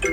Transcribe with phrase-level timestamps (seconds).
[0.00, 0.12] 美咲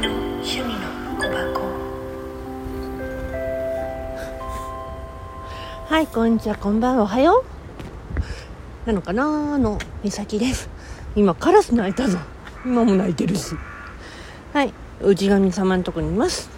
[0.00, 0.80] の趣味の
[1.16, 1.62] 小箱
[5.86, 7.44] はい、こんにちは、こんばんは、おはよ
[8.84, 8.88] う。
[8.88, 10.68] なのかなあの、みさきです。
[11.14, 12.18] 今、カラス鳴いたぞ。
[12.64, 13.54] 今も鳴いてるし。
[14.52, 16.50] はい、氏神様のとこにいます。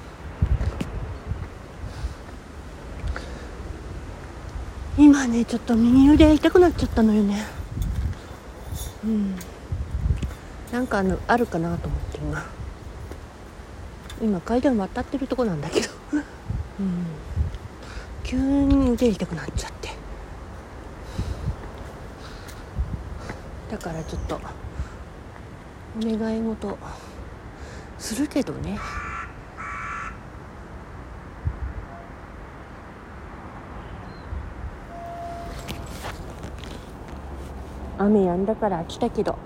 [4.97, 7.61] 今ね、ちょっと右腕痛くなっちゃったのよね。
[9.05, 9.37] うん。
[10.73, 12.45] なんかあの、あるかなと思って今。
[14.21, 15.89] 今、階段渡ってるとこなんだけど。
[16.13, 16.17] う
[16.83, 17.07] ん。
[18.33, 19.91] 急に腕痛くなっちゃって
[23.71, 24.41] だからちょっと
[25.99, 26.79] お願い事
[27.99, 28.79] するけどね
[38.03, 39.37] 雨止んだから来たけど。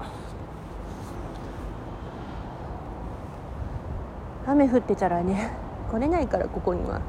[4.46, 5.51] 雨降ってたらね
[5.90, 7.01] 来れないからここには。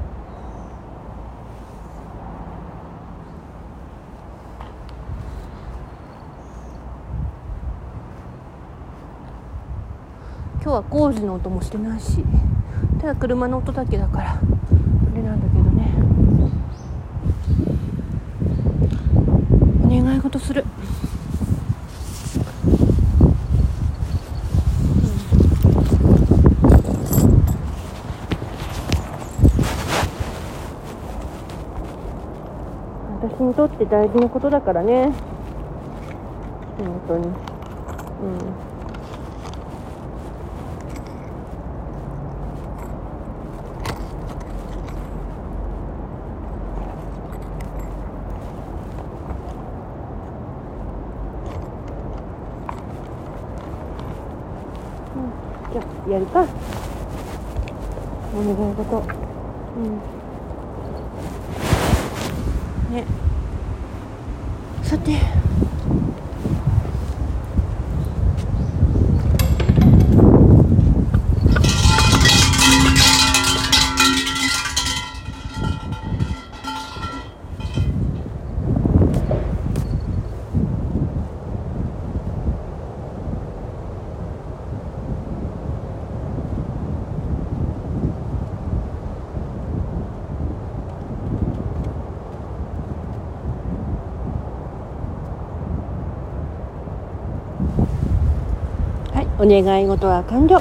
[10.60, 12.22] 今日は工事の音もしてないし
[13.00, 14.40] ただ車の音だけだからあ
[15.14, 15.94] れなんだけどね。
[19.84, 20.66] お願い事する、
[33.20, 35.12] 私にとって大事なことだからね。
[36.78, 37.26] 本当に。
[37.26, 37.32] うん。
[55.72, 56.46] じゃあやるか。
[58.32, 59.02] お願い事。
[59.76, 60.17] うん。
[62.90, 63.04] ね。
[64.82, 65.12] さて。
[99.40, 100.60] お願い事は完了。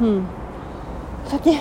[0.00, 0.26] うん。
[1.26, 1.58] さて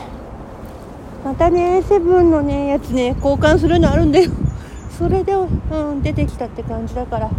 [1.23, 4.29] またねセブンのねやつね交換するのあるんだよ。
[4.97, 5.45] それで、う
[5.93, 7.29] ん、出てきたって感じだから。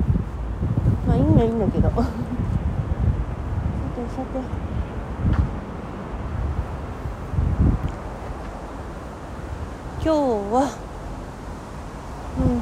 [1.06, 1.91] まあいいのはいいんだけど。
[1.93, 2.06] さて
[4.16, 4.64] さて。
[10.03, 10.70] 今日は
[12.38, 12.60] うん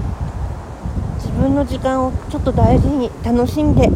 [1.19, 3.91] 自分の時間をちょっと大事に楽しんで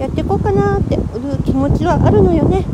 [0.00, 2.64] やっていこうかなっていう気持ちはあるのよね。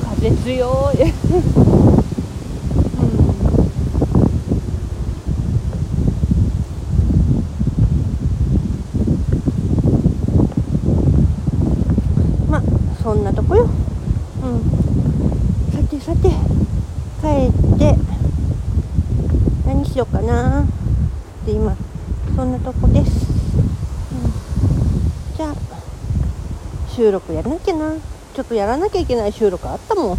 [0.00, 1.12] 風強い。
[12.48, 12.62] まあ
[13.02, 13.68] そんなとこよ。
[14.44, 14.99] うん。
[16.00, 16.28] さて
[17.20, 17.94] 帰って
[19.66, 20.66] 何しようかなっ
[21.44, 21.76] て今
[22.34, 23.26] そんなとこです、
[24.10, 25.54] うん、じゃあ
[26.88, 27.94] 収録やらなきゃな。
[28.34, 30.18] ちょっとやらなきゃいけない収録あったもん。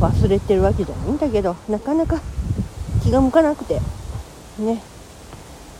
[0.00, 2.20] 忘れてるわけじゃないんだけどなかなか
[3.02, 3.80] 気が向かなくて。
[4.58, 4.82] ね。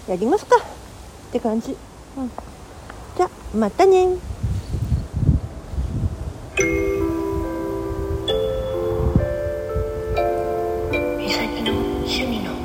[0.08, 0.56] やりますか。
[0.56, 1.76] って感じ、
[2.16, 2.30] うん、
[3.16, 4.08] じゃあまたね。
[12.10, 12.59] 趣味の